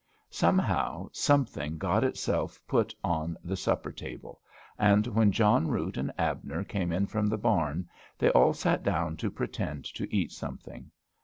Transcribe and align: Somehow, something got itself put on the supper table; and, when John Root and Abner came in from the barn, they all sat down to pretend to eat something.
Somehow, 0.31 1.09
something 1.11 1.77
got 1.77 2.03
itself 2.03 2.59
put 2.67 2.91
on 3.03 3.37
the 3.43 3.55
supper 3.55 3.91
table; 3.91 4.41
and, 4.79 5.05
when 5.05 5.31
John 5.31 5.67
Root 5.67 5.95
and 5.95 6.11
Abner 6.17 6.63
came 6.63 6.91
in 6.91 7.05
from 7.05 7.27
the 7.27 7.37
barn, 7.37 7.87
they 8.17 8.31
all 8.31 8.55
sat 8.55 8.81
down 8.81 9.15
to 9.17 9.29
pretend 9.29 9.85
to 9.93 10.11
eat 10.11 10.31
something. 10.31 10.89